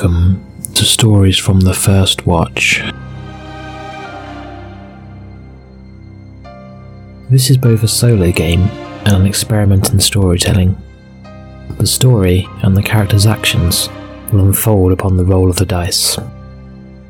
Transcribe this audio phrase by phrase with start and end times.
[0.00, 0.46] Welcome
[0.76, 2.82] to Stories from the First Watch.
[7.28, 8.62] This is both a solo game
[9.04, 10.80] and an experiment in storytelling.
[11.76, 13.90] The story and the character's actions
[14.32, 16.16] will unfold upon the roll of the dice.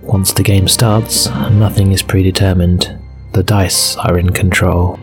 [0.02, 2.98] Once the game starts, nothing is predetermined.
[3.34, 4.98] The dice are in control.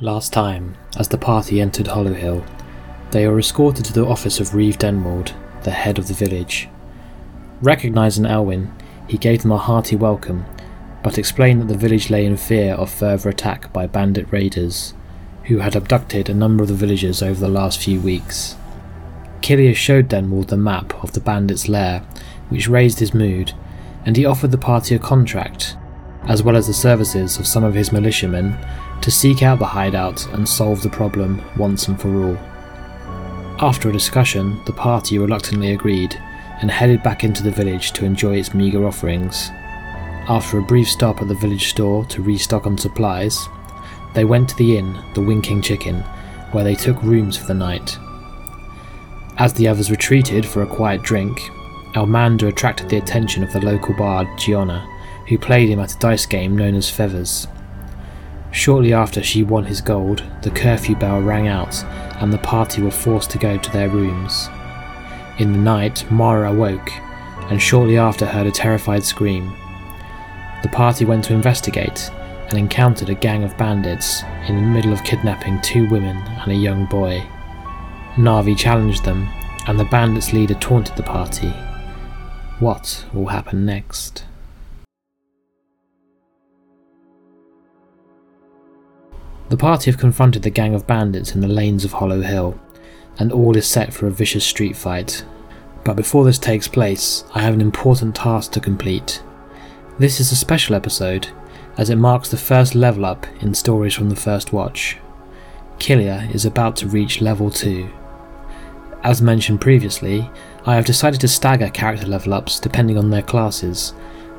[0.00, 2.44] Last time, as the party entered Hollow Hill,
[3.10, 5.32] they were escorted to the office of Reeve Denwald,
[5.64, 6.68] the head of the village.
[7.60, 8.72] Recognising Elwyn,
[9.08, 10.44] he gave them a hearty welcome,
[11.02, 14.94] but explained that the village lay in fear of further attack by bandit raiders,
[15.46, 18.54] who had abducted a number of the villagers over the last few weeks.
[19.40, 22.04] Killia showed Denwald the map of the bandits' lair,
[22.50, 23.52] which raised his mood,
[24.06, 25.76] and he offered the party a contract,
[26.28, 28.56] as well as the services of some of his militiamen
[29.02, 32.36] to seek out the hideout and solve the problem once and for all.
[33.60, 36.14] After a discussion, the party reluctantly agreed
[36.60, 39.50] and headed back into the village to enjoy its meagre offerings.
[40.28, 43.48] After a brief stop at the village store to restock on supplies,
[44.14, 46.00] they went to the inn, the Winking Chicken,
[46.52, 47.98] where they took rooms for the night.
[49.38, 51.38] As the others retreated for a quiet drink,
[51.94, 54.86] Elmander attracted the attention of the local bard, Gianna,
[55.28, 57.46] who played him at a dice game known as Feathers.
[58.50, 61.84] Shortly after she won his gold, the curfew bell rang out
[62.20, 64.48] and the party were forced to go to their rooms.
[65.38, 66.90] In the night, Mara awoke
[67.50, 69.54] and shortly after heard a terrified scream.
[70.62, 72.10] The party went to investigate
[72.48, 76.54] and encountered a gang of bandits in the middle of kidnapping two women and a
[76.54, 77.24] young boy.
[78.16, 79.28] Navi challenged them,
[79.66, 81.50] and the bandits' leader taunted the party.
[82.58, 84.24] What will happen next?
[89.48, 92.60] The party have confronted the gang of bandits in the lanes of Hollow Hill,
[93.18, 95.24] and all is set for a vicious street fight.
[95.84, 99.22] But before this takes place, I have an important task to complete.
[99.98, 101.28] This is a special episode,
[101.78, 104.98] as it marks the first level up in Stories from the First Watch.
[105.78, 107.88] Killia is about to reach level 2.
[109.02, 110.30] As mentioned previously,
[110.66, 113.94] I have decided to stagger character level ups depending on their classes,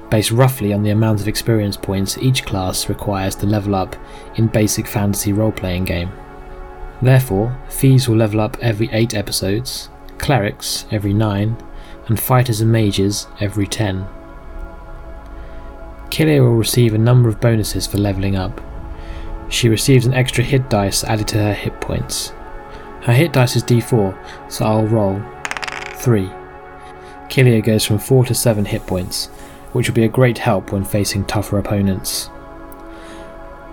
[0.10, 3.96] based roughly on the amount of experience points each class requires to level up
[4.36, 6.12] in basic fantasy role playing game.
[7.02, 11.56] Therefore, thieves will level up every 8 episodes, clerics every 9,
[12.08, 14.06] and fighters and mages every 10.
[16.10, 18.60] Killia will receive a number of bonuses for leveling up.
[19.50, 22.30] She receives an extra hit dice added to her hit points.
[23.02, 25.22] Her hit dice is d4, so I'll roll
[25.94, 26.30] 3.
[27.30, 29.30] Killia goes from 4 to 7 hit points,
[29.74, 32.30] which will be a great help when facing tougher opponents.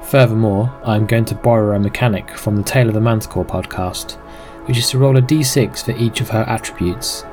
[0.03, 4.12] Furthermore, I am going to borrow a mechanic from the Tale of the Manticore podcast,
[4.67, 7.25] which is to roll a d6 for each of her attributes.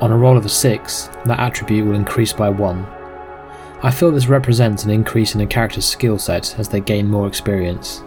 [0.00, 2.86] On a roll of a 6, that attribute will increase by 1.
[3.82, 7.28] I feel this represents an increase in a character's skill set as they gain more
[7.28, 8.02] experience.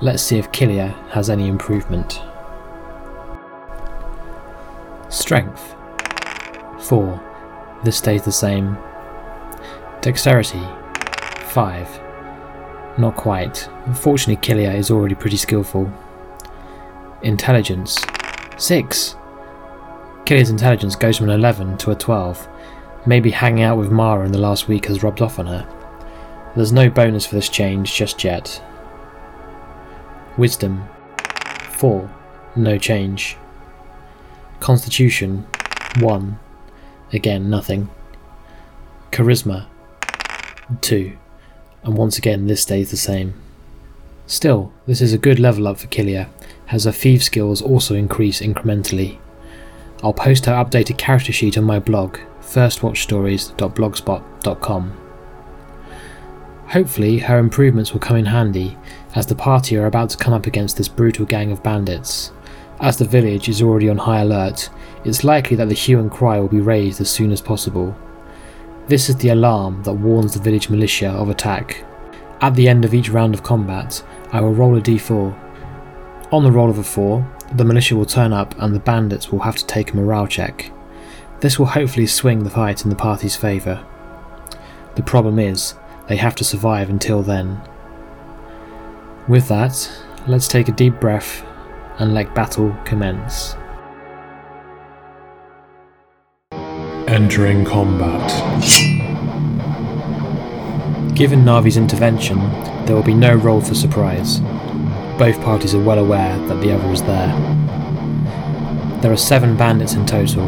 [0.00, 2.20] Let's see if Killia has any improvement.
[5.08, 5.74] Strength
[6.80, 7.27] 4.
[7.84, 8.76] This stays the same.
[10.00, 10.62] Dexterity
[11.42, 12.00] 5.
[12.98, 13.68] Not quite.
[13.86, 15.92] Unfortunately, Killia is already pretty skillful.
[17.22, 17.98] Intelligence
[18.56, 19.14] 6.
[20.24, 22.48] Killia's intelligence goes from an 11 to a 12.
[23.06, 25.66] Maybe hanging out with Mara in the last week has rubbed off on her.
[26.56, 28.62] There's no bonus for this change just yet.
[30.36, 30.88] Wisdom
[31.70, 32.10] 4.
[32.56, 33.36] No change.
[34.58, 35.46] Constitution
[36.00, 36.38] 1.
[37.12, 37.88] Again, nothing.
[39.10, 39.66] Charisma
[40.80, 41.16] 2.
[41.84, 43.34] And once again, this stays the same.
[44.26, 46.28] Still, this is a good level up for Killia,
[46.70, 49.16] as her thief skills also increase incrementally.
[50.02, 55.04] I'll post her updated character sheet on my blog, firstwatchstories.blogspot.com.
[56.68, 58.76] Hopefully, her improvements will come in handy,
[59.14, 62.30] as the party are about to come up against this brutal gang of bandits.
[62.80, 64.70] As the village is already on high alert,
[65.04, 67.96] it's likely that the hue and cry will be raised as soon as possible.
[68.86, 71.84] This is the alarm that warns the village militia of attack.
[72.40, 75.36] At the end of each round of combat, I will roll a d4.
[76.30, 79.40] On the roll of a 4, the militia will turn up and the bandits will
[79.40, 80.70] have to take a morale check.
[81.40, 83.84] This will hopefully swing the fight in the party's favour.
[84.94, 85.74] The problem is,
[86.06, 87.60] they have to survive until then.
[89.26, 89.90] With that,
[90.28, 91.44] let's take a deep breath
[91.98, 93.56] and let battle commence.
[97.08, 98.28] Entering combat.
[101.14, 102.38] Given Navi's intervention,
[102.86, 104.38] there will be no roll for surprise.
[105.18, 107.32] Both parties are well aware that the other is there.
[109.02, 110.46] There are seven bandits in total,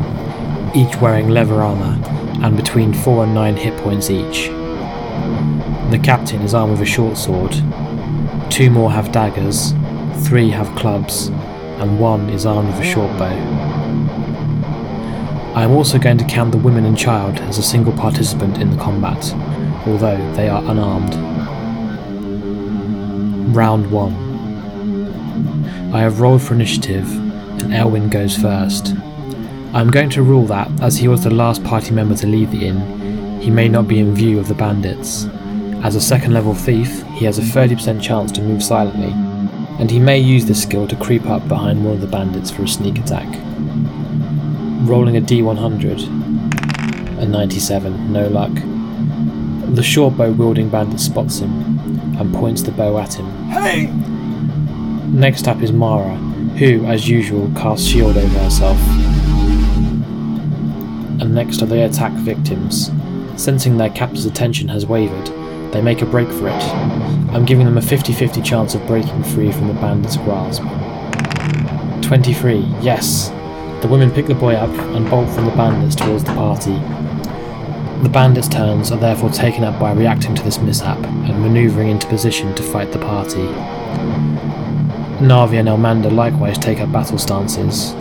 [0.76, 2.00] each wearing leather armour
[2.44, 4.46] and between 4 and 9 hit points each.
[5.90, 7.52] The captain is armed with a short sword,
[8.48, 9.72] two more have daggers,
[10.20, 11.30] three have clubs,
[11.80, 13.34] and one is armed with a short bow.
[15.54, 18.70] I am also going to count the women and child as a single participant in
[18.70, 19.34] the combat,
[19.86, 21.14] although they are unarmed.
[23.54, 24.12] Round 1.
[25.92, 27.10] I have rolled for initiative,
[27.62, 28.94] and Elwyn goes first.
[29.72, 32.50] I am going to rule that, as he was the last party member to leave
[32.52, 35.26] the inn, he may not be in view of the bandits.
[35.82, 39.12] As a second level thief, he has a 30% chance to move silently,
[39.80, 42.64] and he may use this skill to creep up behind one of the bandits for
[42.64, 43.26] a sneak attack.
[44.86, 47.22] Rolling a d100.
[47.22, 48.52] A 97, no luck.
[49.74, 51.78] The short bow wielding bandit spots him
[52.18, 53.24] and points the bow at him.
[53.48, 53.86] Hey!
[55.06, 56.14] Next up is Mara,
[56.58, 58.78] who, as usual, casts shield over herself.
[61.22, 62.90] And next are the attack victims.
[63.36, 65.28] Sensing their captor's attention has wavered,
[65.72, 67.19] they make a break for it.
[67.32, 70.62] I'm giving them a 50 50 chance of breaking free from the bandit's grasp.
[72.02, 73.28] 23, yes!
[73.82, 76.74] The women pick the boy up and bolt from the bandits towards the party.
[78.02, 82.08] The bandits' turns are therefore taken up by reacting to this mishap and manoeuvring into
[82.08, 83.46] position to fight the party.
[85.20, 87.92] Navi and Elmander likewise take up battle stances.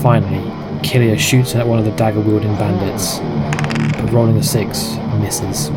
[0.00, 0.44] Finally,
[0.82, 3.18] Killia shoots at one of the dagger wielding bandits,
[4.00, 5.70] but rolling a 6 misses.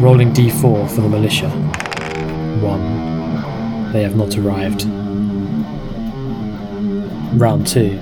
[0.00, 1.50] Rolling d4 for the militia.
[1.50, 3.92] 1.
[3.92, 4.86] They have not arrived.
[7.38, 8.00] Round 2.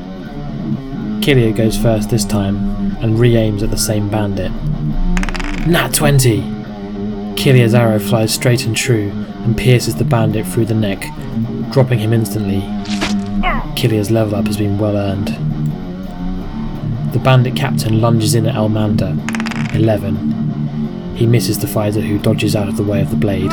[1.21, 4.53] Killia goes first this time and re aims at the same bandit.
[5.67, 6.41] Nat 20!
[7.35, 9.11] Killia's arrow flies straight and true
[9.43, 11.05] and pierces the bandit through the neck,
[11.73, 12.61] dropping him instantly.
[13.75, 15.37] Killia's level up has been well earned.
[17.13, 19.17] The bandit captain lunges in at Elmander.
[19.75, 20.48] 11.
[21.19, 23.51] He misses the fighter who dodges out of the way of the blade.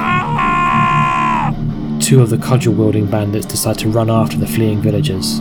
[2.00, 5.40] Two of the cudgel wielding bandits decide to run after the fleeing villagers.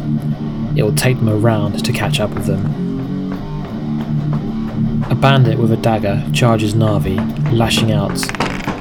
[0.75, 2.65] It will take them a round to catch up with them.
[5.11, 7.19] A bandit with a dagger charges Navi,
[7.53, 8.19] lashing out.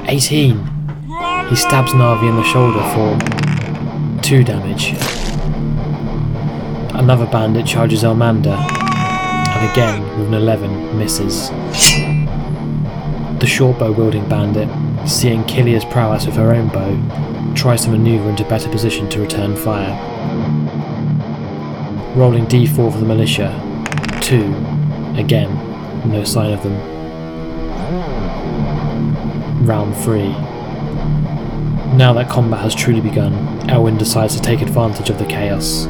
[0.08, 0.56] 18!
[1.50, 3.18] He stabs Navi in the shoulder for
[4.22, 4.94] 2 damage.
[6.94, 11.50] Another bandit charges Elmander, and again with an 11 misses.
[13.44, 14.70] The shortbow wielding bandit,
[15.06, 19.54] seeing Killia's prowess with her own bow, tries to maneuver into better position to return
[19.54, 19.92] fire.
[22.16, 23.52] Rolling d4 for the militia.
[24.22, 24.36] 2.
[25.20, 25.52] Again,
[26.10, 26.72] no sign of them.
[29.66, 30.22] Round 3.
[31.98, 33.34] Now that combat has truly begun,
[33.68, 35.86] Elwyn decides to take advantage of the chaos.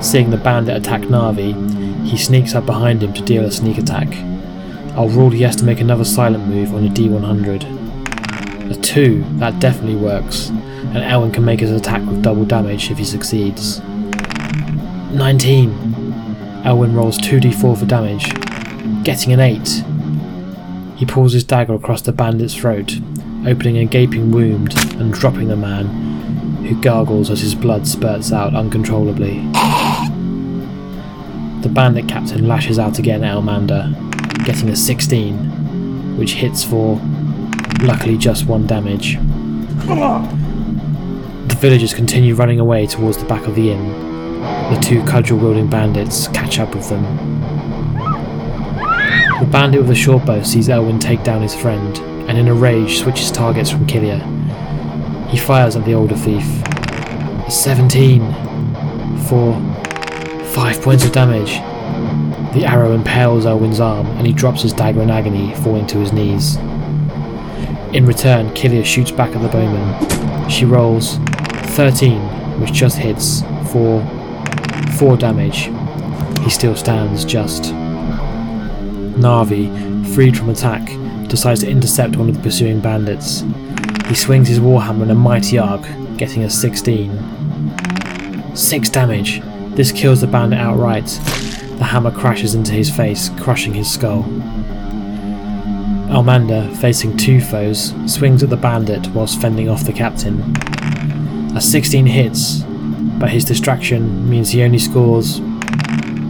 [0.00, 4.08] Seeing the bandit attack Navi, he sneaks up behind him to deal a sneak attack.
[5.00, 8.70] I'll rule he has to make another silent move on a d100.
[8.70, 12.98] A 2, that definitely works, and Elwyn can make his attack with double damage if
[12.98, 13.80] he succeeds.
[15.10, 15.70] 19.
[16.66, 18.30] Elwyn rolls 2d4 for damage,
[19.02, 19.82] getting an 8.
[20.98, 23.00] He pulls his dagger across the bandit's throat,
[23.46, 25.86] opening a gaping wound and dropping the man,
[26.66, 29.38] who gargles as his blood spurts out uncontrollably.
[31.62, 34.09] The bandit captain lashes out again at Elmander,
[34.44, 37.00] getting a 16, which hits for,
[37.82, 39.18] luckily, just one damage.
[41.48, 43.92] The villagers continue running away towards the back of the inn.
[44.72, 47.02] The two cudgel wielding bandits catch up with them.
[49.40, 52.54] The bandit with the short bow sees Elwyn take down his friend, and in a
[52.54, 54.20] rage switches targets from Killia.
[55.28, 56.44] He fires at the older thief.
[57.46, 58.20] A 17
[59.24, 59.54] for
[60.52, 61.60] 5 points of damage.
[62.52, 66.12] The arrow impales Elwyn's arm, and he drops his dagger in agony, falling to his
[66.12, 66.56] knees.
[67.92, 70.50] In return, Killia shoots back at the bowman.
[70.50, 71.18] She rolls
[71.76, 72.20] 13,
[72.60, 73.42] which just hits,
[73.72, 74.04] for
[74.98, 75.70] 4 damage.
[76.44, 77.72] He still stands just.
[79.14, 79.70] Navi,
[80.14, 80.84] freed from attack,
[81.28, 83.44] decides to intercept one of the pursuing bandits.
[84.08, 85.82] He swings his warhammer in a mighty arc,
[86.16, 88.56] getting a 16.
[88.56, 89.40] 6 damage.
[89.76, 91.08] This kills the bandit outright.
[91.80, 94.24] The hammer crashes into his face, crushing his skull.
[96.10, 100.42] Elmander, facing two foes, swings at the bandit whilst fending off the captain.
[101.56, 102.64] A 16 hits,
[103.18, 105.40] but his distraction means he only scores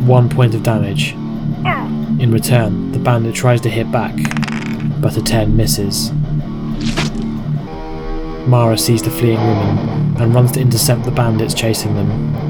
[0.06, 1.14] one point of damage.
[2.20, 4.14] In return, the bandit tries to hit back,
[5.00, 6.12] but a 10 misses.
[8.46, 12.49] Mara sees the fleeing woman and runs to intercept the bandits chasing them.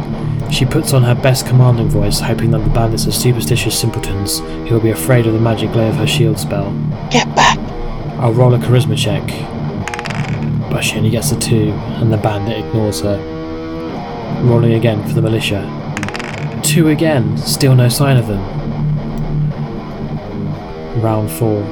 [0.50, 4.74] She puts on her best commanding voice, hoping that the bandits are superstitious simpletons who
[4.74, 6.72] will be afraid of the magic glow of her shield spell.
[7.10, 7.58] Get back!
[8.18, 9.26] I'll roll a charisma check,
[10.70, 13.16] but she only gets a 2 and the bandit ignores her.
[14.42, 15.62] Rolling again for the militia.
[16.64, 18.40] 2 again, still no sign of them.
[21.00, 21.62] Round 4.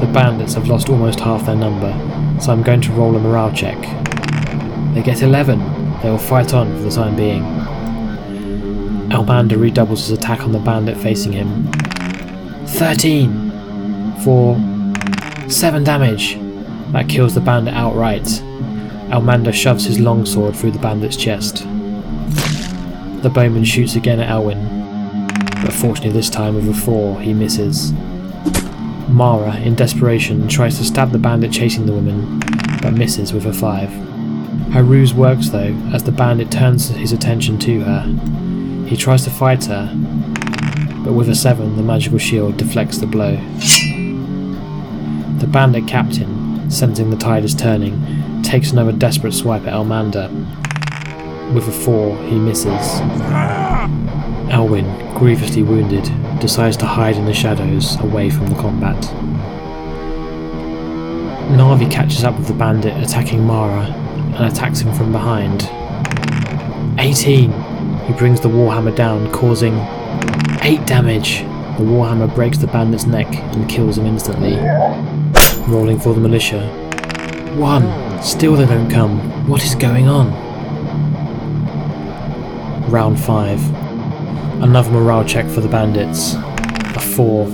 [0.00, 1.90] The bandits have lost almost half their number,
[2.40, 3.80] so I'm going to roll a morale check.
[4.94, 5.75] They get 11.
[6.02, 7.42] They will fight on for the time being.
[9.10, 11.70] Elmander redoubles his attack on the bandit facing him.
[12.66, 14.16] 13!
[14.22, 14.56] For
[15.48, 16.38] 7 damage.
[16.92, 18.24] That kills the bandit outright.
[19.10, 21.64] Elmander shoves his longsword through the bandit's chest.
[23.22, 24.60] The bowman shoots again at Elwyn,
[25.62, 27.92] but fortunately this time with a 4 he misses.
[29.08, 32.40] Mara, in desperation, tries to stab the bandit chasing the woman,
[32.82, 34.15] but misses with a 5.
[34.72, 38.86] Her ruse works though, as the bandit turns his attention to her.
[38.86, 39.90] He tries to fight her,
[41.04, 43.36] but with a 7 the magical shield deflects the blow.
[45.38, 50.30] The bandit captain, sensing the tide is turning, takes another desperate swipe at Elmander.
[51.54, 53.00] With a 4 he misses.
[54.50, 56.04] Elwyn, grievously wounded,
[56.40, 58.96] decides to hide in the shadows away from the combat.
[61.52, 64.05] Navi catches up with the bandit attacking Mara
[64.36, 65.62] and attacks him from behind.
[66.98, 67.50] 18!
[68.06, 69.74] He brings the Warhammer down, causing
[70.62, 71.40] 8 damage.
[71.78, 74.56] The Warhammer breaks the bandit's neck and kills him instantly.
[75.66, 76.68] Rolling for the militia.
[77.56, 78.22] 1!
[78.22, 79.48] Still they don't come.
[79.48, 80.32] What is going on?
[82.90, 83.60] Round 5.
[84.62, 86.34] Another morale check for the bandits.
[86.34, 87.46] A 4.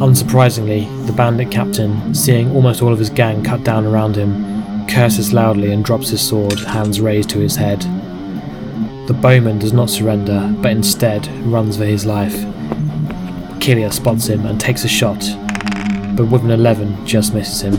[0.00, 4.32] Unsurprisingly, the bandit captain, seeing almost all of his gang cut down around him,
[4.88, 7.80] curses loudly and drops his sword, hands raised to his head.
[9.06, 12.36] The bowman does not surrender, but instead runs for his life.
[13.60, 15.20] Killia spots him and takes a shot,
[16.16, 17.74] but with an 11 just misses him.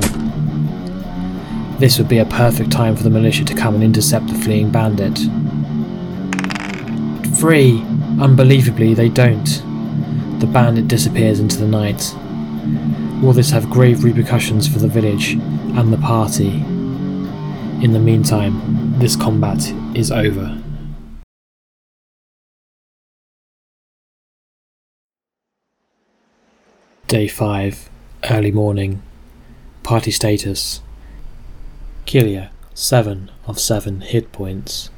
[1.80, 4.70] This would be a perfect time for the militia to come and intercept the fleeing
[4.70, 5.18] bandit.
[7.40, 7.82] Free!
[8.20, 9.62] Unbelievably, they don't.
[10.40, 12.14] The bandit disappears into the night.
[13.24, 16.64] Will this have grave repercussions for the village and the party?
[17.82, 20.56] In the meantime, this combat is over.
[27.08, 27.90] Day 5,
[28.30, 29.02] early morning.
[29.82, 30.82] Party status
[32.06, 34.92] Killia, 7 of 7 hit points.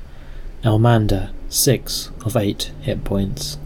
[0.66, 3.58] Elmander, 6 of 8 hit points.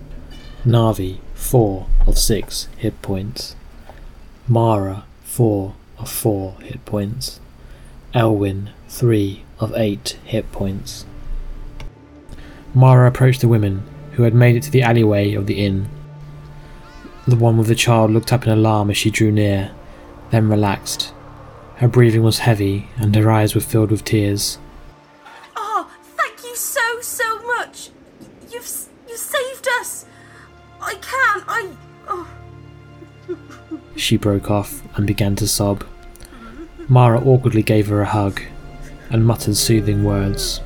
[0.64, 3.56] Navi, 4 of 6 hit points.
[4.48, 7.40] Mara, 4 of 4 hit points.
[8.18, 11.06] Elwyn, 3 of 8 hit points.
[12.74, 13.84] Mara approached the women,
[14.14, 15.88] who had made it to the alleyway of the inn.
[17.28, 19.72] The one with the child looked up in alarm as she drew near,
[20.32, 21.14] then relaxed.
[21.76, 24.58] Her breathing was heavy, and her eyes were filled with tears.
[25.56, 27.92] Oh, thank you so, so much.
[28.52, 28.68] You've
[29.08, 30.08] you saved us.
[30.82, 31.44] I can't.
[31.48, 31.70] I.
[32.08, 32.28] Oh.
[33.96, 35.86] She broke off and began to sob.
[36.90, 38.42] Mara awkwardly gave her a hug
[39.10, 40.62] and muttered soothing words.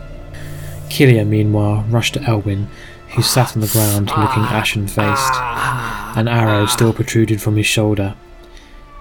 [0.90, 2.68] Killia, meanwhile, rushed to Elwyn,
[3.10, 5.34] who sat on the ground looking ashen faced.
[6.18, 8.16] An arrow still protruded from his shoulder.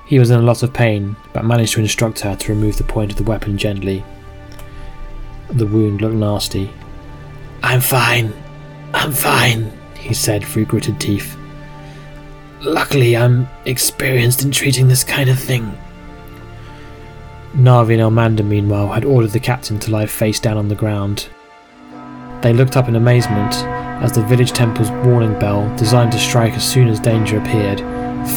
[0.06, 2.84] He was in a lot of pain, but managed to instruct her to remove the
[2.84, 4.04] point of the weapon gently.
[5.50, 6.72] The wound looked nasty.
[7.62, 8.32] I'm fine.
[8.94, 11.36] I'm fine, he said through gritted teeth.
[12.62, 15.76] Luckily, I'm experienced in treating this kind of thing.
[17.54, 21.28] Navi and Elmander, meanwhile, had ordered the captain to lie face down on the ground.
[22.42, 23.54] They looked up in amazement
[24.02, 27.80] as the village temple's warning bell, designed to strike as soon as danger appeared,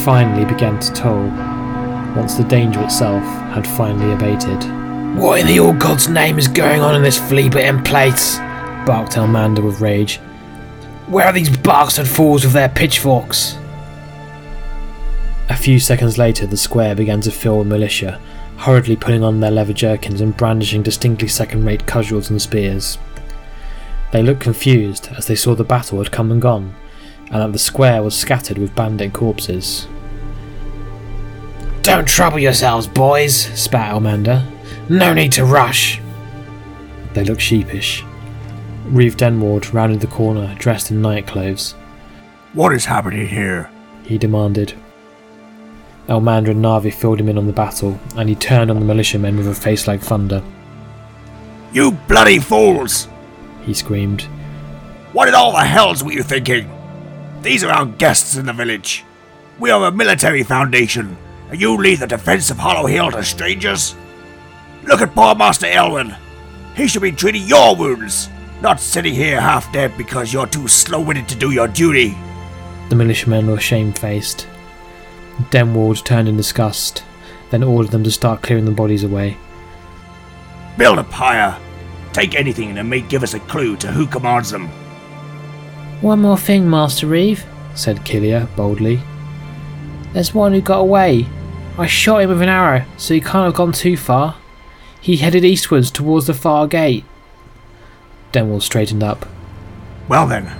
[0.04, 1.28] finally began to toll,
[2.16, 3.22] once the danger itself
[3.54, 4.62] had finally abated.
[5.16, 8.36] What in the old god's name is going on in this flea-bitten place?
[8.84, 10.18] barked Elmander with rage.
[11.06, 13.56] Where are these bastard fools with their pitchforks?
[15.48, 18.20] A few seconds later, the square began to fill with militia,
[18.58, 22.98] hurriedly putting on their leather jerkins and brandishing distinctly second rate cudgels and spears.
[24.12, 26.74] They looked confused as they saw the battle had come and gone,
[27.26, 29.88] and that the square was scattered with bandit corpses.
[31.82, 34.50] Don't trouble yourselves, boys, spat Elmander.
[34.88, 36.00] No need to rush.
[37.12, 38.04] They looked sheepish.
[38.86, 41.72] Reeve Denwald rounded the corner, dressed in night clothes.
[42.52, 43.70] What is happening here?
[44.04, 44.74] he demanded.
[46.08, 49.36] Elmander and Navi filled him in on the battle, and he turned on the militiamen
[49.36, 50.42] with a face like thunder.
[51.72, 53.08] You bloody fools!
[53.62, 54.22] He screamed.
[55.12, 56.70] What in all the hells were you thinking?
[57.42, 59.04] These are our guests in the village.
[59.58, 61.16] We are a military foundation,
[61.50, 63.94] and you lead the defense of Hollow Hill to strangers?
[64.84, 66.16] Look at poor Master Elwyn.
[66.76, 68.28] He should be treating your wounds,
[68.60, 72.16] not sitting here half dead because you're too slow witted to do your duty.
[72.88, 74.46] The militiamen were shamefaced.
[75.50, 77.04] Denwald turned in disgust,
[77.50, 79.36] then ordered them to start clearing the bodies away.
[80.78, 81.58] Build a pyre.
[82.12, 84.68] Take anything that may give us a clue to who commands them.
[86.00, 89.00] One more thing, Master Reeve, said Killia boldly.
[90.12, 91.26] There's one who got away.
[91.76, 94.36] I shot him with an arrow, so he can't have gone too far.
[95.00, 97.04] He headed eastwards towards the far gate.
[98.32, 99.26] Denwald straightened up.
[100.08, 100.56] Well then,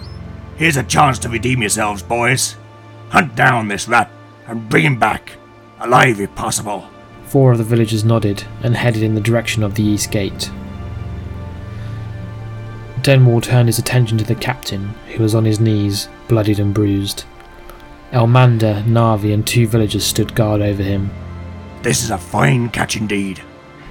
[0.56, 2.56] here's a chance to redeem yourselves, boys.
[3.10, 4.10] Hunt down this rat
[4.46, 5.32] and bring him back,
[5.80, 6.88] alive if possible.
[7.26, 10.50] Four of the villagers nodded and headed in the direction of the east gate.
[13.00, 17.24] Denwald turned his attention to the captain, who was on his knees, bloodied and bruised.
[18.12, 21.10] Elmander, Navi, and two villagers stood guard over him.
[21.82, 23.42] This is a fine catch indeed,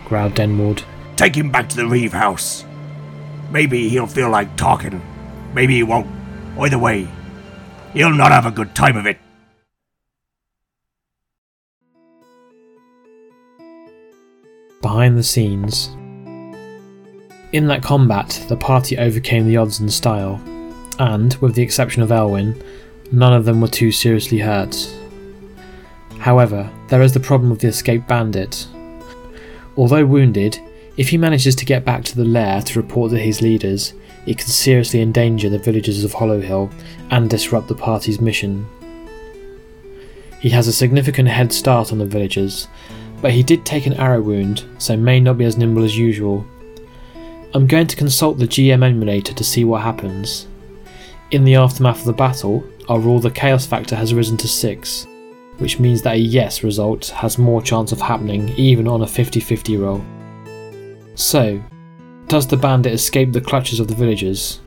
[0.06, 0.84] growled Denwald.
[1.16, 2.66] Take him back to the Reeve house.
[3.52, 5.02] Maybe he'll feel like talking.
[5.54, 6.10] Maybe he won't.
[6.58, 7.08] Either way,
[7.94, 9.20] he'll not have a good time of it.
[14.84, 15.88] Behind the scenes.
[17.54, 20.42] In that combat, the party overcame the odds in style,
[21.00, 22.62] and, with the exception of Elwyn,
[23.10, 24.76] none of them were too seriously hurt.
[26.20, 28.68] However, there is the problem of the escaped bandit.
[29.78, 30.60] Although wounded,
[30.98, 33.94] if he manages to get back to the lair to report to his leaders,
[34.26, 36.70] it could seriously endanger the villagers of Hollow Hill
[37.10, 38.68] and disrupt the party's mission.
[40.42, 42.68] He has a significant head start on the villagers,
[43.24, 46.46] but he did take an arrow wound, so may not be as nimble as usual.
[47.54, 50.46] I'm going to consult the GM emulator to see what happens.
[51.32, 55.08] In the aftermath of the battle, I'll rule the chaos factor has risen to 6,
[55.60, 59.40] which means that a yes result has more chance of happening even on a 50
[59.40, 60.04] 50 roll.
[61.16, 61.64] So,
[62.28, 64.60] does the bandit escape the clutches of the villagers?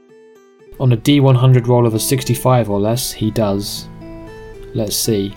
[0.80, 3.86] On a D100 roll of a 65 or less, he does.
[4.72, 5.36] Let's see.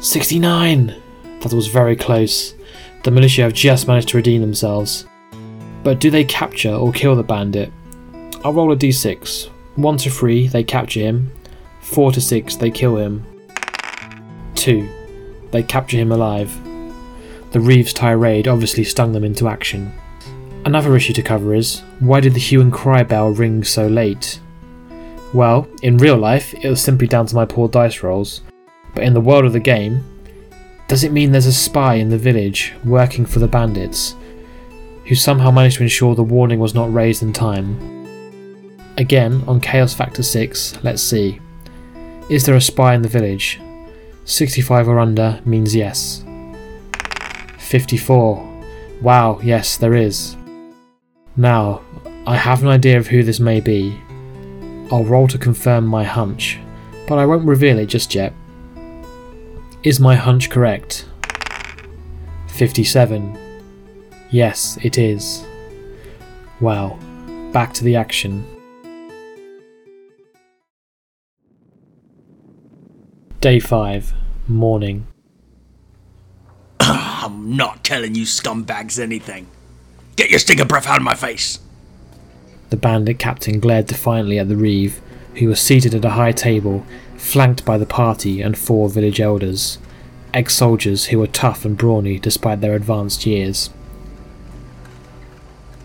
[0.00, 1.01] 69!
[1.42, 2.54] That was very close.
[3.02, 5.06] The militia have just managed to redeem themselves.
[5.82, 7.72] But do they capture or kill the bandit?
[8.44, 9.48] I'll roll a d6.
[9.76, 11.32] 1 to 3, they capture him.
[11.80, 13.26] 4 to 6, they kill him.
[14.54, 14.88] 2.
[15.50, 16.52] They capture him alive.
[17.50, 19.92] The Reeves tirade obviously stung them into action.
[20.64, 24.38] Another issue to cover is why did the hue and cry bell ring so late?
[25.34, 28.42] Well, in real life, it was simply down to my poor dice rolls,
[28.94, 30.04] but in the world of the game,
[30.92, 34.14] does it mean there's a spy in the village working for the bandits
[35.06, 37.78] who somehow managed to ensure the warning was not raised in time?
[38.98, 41.40] Again, on Chaos Factor 6, let's see.
[42.28, 43.58] Is there a spy in the village?
[44.26, 46.26] 65 or under means yes.
[47.56, 48.62] 54.
[49.00, 50.36] Wow, yes, there is.
[51.38, 51.80] Now,
[52.26, 53.98] I have an idea of who this may be.
[54.90, 56.60] I'll roll to confirm my hunch,
[57.08, 58.34] but I won't reveal it just yet.
[59.84, 61.06] Is my hunch correct?
[62.46, 63.36] 57.
[64.30, 65.44] Yes, it is.
[66.60, 67.00] Well,
[67.52, 68.46] back to the action.
[73.40, 74.14] Day 5,
[74.46, 75.08] morning.
[76.78, 79.48] I'm not telling you scumbags anything.
[80.14, 81.58] Get your stinking breath out of my face!
[82.70, 85.00] The bandit captain glared defiantly at the Reeve,
[85.34, 86.86] who was seated at a high table,
[87.22, 89.78] flanked by the party and four village elders,
[90.34, 93.70] ex soldiers who were tough and brawny despite their advanced years.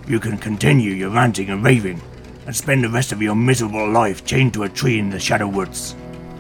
[0.08, 2.02] You can continue your ranting and raving,
[2.46, 5.48] and spend the rest of your miserable life chained to a tree in the Shadow
[5.48, 5.96] Woods,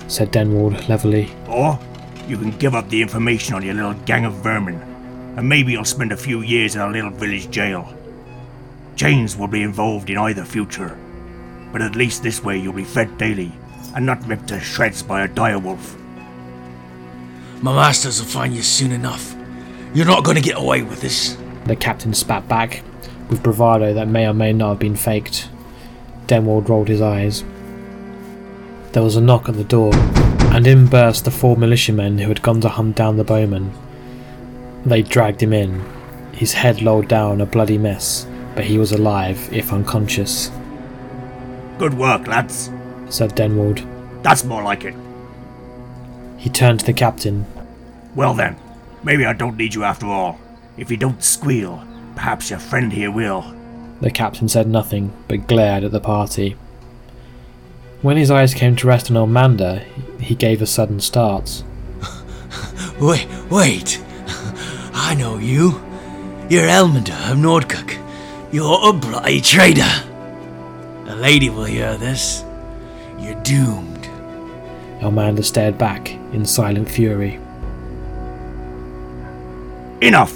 [0.07, 1.29] said Denwald levelly.
[1.47, 1.79] Or
[2.27, 4.81] you can give up the information on your little gang of vermin,
[5.37, 7.93] and maybe you'll spend a few years in a little village jail.
[8.95, 10.97] Chains will be involved in either future,
[11.71, 13.53] but at least this way you'll be fed daily
[13.95, 15.95] and not ripped to shreds by a direwolf.
[17.61, 19.35] My masters will find you soon enough.
[19.93, 21.37] You're not going to get away with this.
[21.65, 22.83] The captain spat back,
[23.29, 25.49] with bravado that may or may not have been faked.
[26.27, 27.43] Denwald rolled his eyes.
[28.91, 29.91] There was a knock at the door,
[30.53, 33.71] and in burst the four militiamen who had gone to hunt down the bowman.
[34.85, 35.83] They dragged him in,
[36.33, 40.51] his head lolled down a bloody mess, but he was alive, if unconscious.
[41.79, 42.69] Good work, lads,
[43.09, 43.85] said Denwald.
[44.23, 44.95] That's more like it.
[46.37, 47.45] He turned to the captain.
[48.15, 48.57] Well then,
[49.03, 50.39] maybe I don't need you after all.
[50.77, 53.53] If you don't squeal, perhaps your friend here will.
[54.01, 56.55] The captain said nothing, but glared at the party.
[58.01, 59.83] When his eyes came to rest on Elmander,
[60.21, 61.63] he gave a sudden start.
[62.99, 64.03] Wait, wait.
[64.93, 65.81] I know you.
[66.49, 67.97] You're Elmander of Nordcook.
[68.51, 70.03] You're a bloody traitor.
[71.07, 72.43] A lady will hear this.
[73.19, 74.03] You're doomed.
[74.99, 77.39] Elmander stared back in silent fury.
[80.01, 80.33] Enough!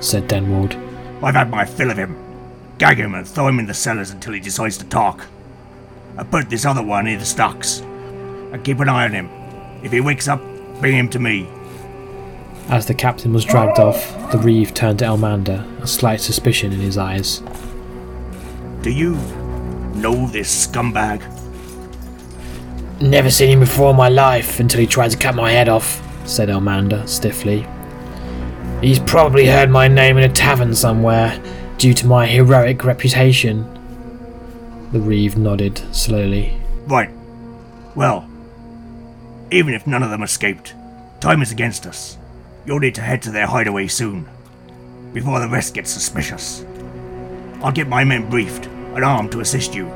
[0.00, 0.74] said Denwald.
[1.22, 2.16] I've had my fill of him.
[2.78, 5.26] Gag him and throw him in the cellars until he decides to talk.
[6.16, 7.80] I put this other one in the stocks.
[7.80, 9.28] And keep an eye on him.
[9.82, 10.40] If he wakes up,
[10.80, 11.48] bring him to me.
[12.68, 16.80] As the captain was dragged off, the Reeve turned to Elmander, a slight suspicion in
[16.80, 17.42] his eyes.
[18.82, 19.14] Do you
[19.94, 21.33] know this scumbag?
[23.00, 26.00] Never seen him before in my life until he tried to cut my head off,
[26.26, 27.66] said Elmander stiffly.
[28.80, 31.40] He's probably heard my name in a tavern somewhere,
[31.76, 33.68] due to my heroic reputation.
[34.92, 36.56] The Reeve nodded slowly.
[36.86, 37.10] Right.
[37.96, 38.28] Well,
[39.50, 40.74] even if none of them escaped,
[41.20, 42.16] time is against us.
[42.64, 44.28] You'll need to head to their hideaway soon,
[45.12, 46.64] before the rest get suspicious.
[47.60, 49.92] I'll get my men briefed and armed to assist you.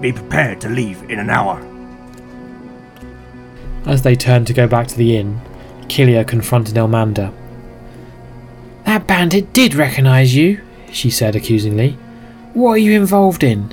[0.00, 1.62] Be prepared to leave in an hour.
[3.86, 5.40] As they turned to go back to the inn,
[5.82, 7.32] Killia confronted Elmander.
[8.84, 11.92] That bandit did recognize you, she said accusingly.
[12.52, 13.72] What are you involved in?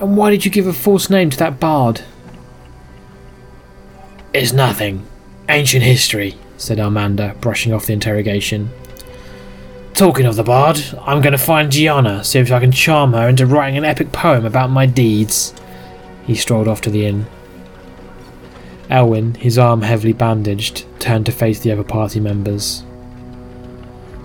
[0.00, 2.02] And why did you give a false name to that bard?
[4.34, 5.06] It's nothing.
[5.48, 8.70] Ancient history, said Elmander, brushing off the interrogation.
[9.94, 13.28] Talking of the bard, I'm going to find Gianna, see if I can charm her
[13.28, 15.54] into writing an epic poem about my deeds.
[16.26, 17.26] He strolled off to the inn.
[18.90, 22.84] Elwyn, his arm heavily bandaged, turned to face the other party members.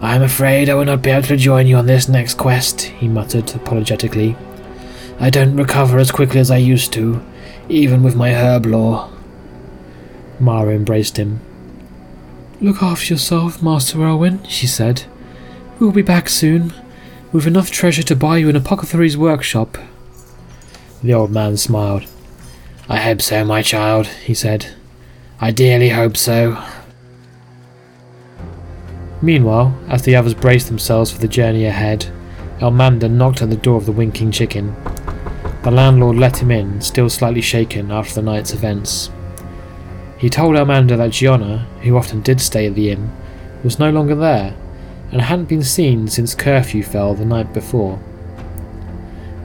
[0.02, 2.82] I am afraid I will not be able to join you on this next quest,
[2.82, 4.36] he muttered apologetically.
[5.20, 7.24] I don't recover as quickly as I used to,
[7.70, 9.10] even with my herb lore.
[10.40, 11.40] Mara embraced him.
[12.60, 15.04] Look after yourself, Master Elwyn, she said.
[15.80, 16.74] We'll be back soon,
[17.32, 19.78] with enough treasure to buy you an apothecary's workshop.
[21.02, 22.06] The old man smiled.
[22.90, 24.68] I hope so, my child, he said.
[25.40, 26.62] I dearly hope so.
[29.22, 32.08] Meanwhile, as the others braced themselves for the journey ahead,
[32.60, 34.76] Elmander knocked at the door of the Winking Chicken.
[35.64, 39.10] The landlord let him in, still slightly shaken after the night's events.
[40.18, 43.12] He told Elmander that Gianna, who often did stay at the inn,
[43.64, 44.56] was no longer there,
[45.10, 47.98] and hadn't been seen since curfew fell the night before.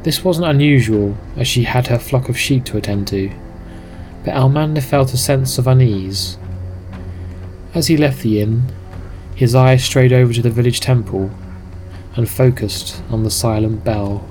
[0.09, 3.31] This wasn't unusual, as she had her flock of sheep to attend to,
[4.25, 6.39] but Elmander felt a sense of unease.
[7.75, 8.63] As he left the inn,
[9.35, 11.31] his eye strayed over to the village temple
[12.17, 14.27] and focused on the silent bell.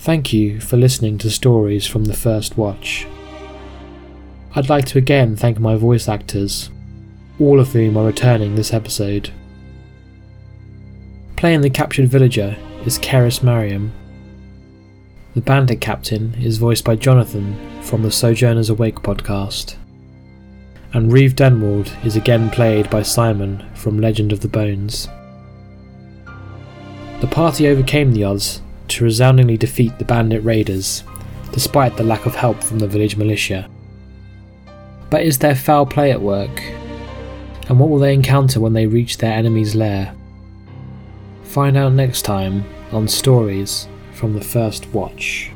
[0.00, 3.06] Thank you for listening to stories from the first watch.
[4.54, 6.70] I'd like to again thank my voice actors,
[7.38, 9.30] all of whom are returning this episode.
[11.36, 13.92] Playing the captured villager is Keris Mariam.
[15.34, 19.76] The bandit captain is voiced by Jonathan from the Sojourners Awake podcast.
[20.94, 25.08] And Reeve Denwald is again played by Simon from Legend of the Bones.
[27.20, 31.04] The party overcame the odds to resoundingly defeat the bandit raiders,
[31.52, 33.68] despite the lack of help from the village militia.
[35.10, 36.62] But is there foul play at work?
[37.68, 40.14] And what will they encounter when they reach their enemy's lair?
[41.44, 45.50] Find out next time on Stories from the First Watch.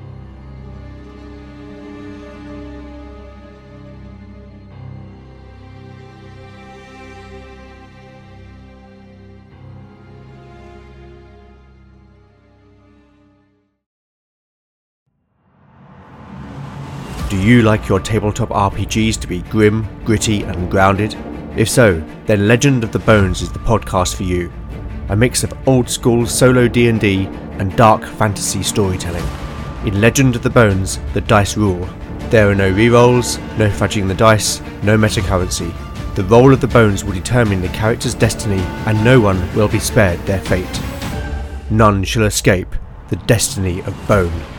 [17.34, 21.16] Do you like your tabletop RPGs to be grim, gritty, and grounded?
[21.56, 24.52] If so, then Legend of the Bones is the podcast for you.
[25.08, 27.26] A mix of old school solo D&D
[27.58, 29.24] and dark fantasy storytelling.
[29.84, 31.88] In Legend of the Bones, the dice rule.
[32.30, 35.74] There are no rerolls, no fudging the dice, no meta currency.
[36.14, 39.80] The roll of the bones will determine the character's destiny, and no one will be
[39.80, 40.80] spared their fate.
[41.68, 42.76] None shall escape
[43.08, 44.53] the destiny of Bone.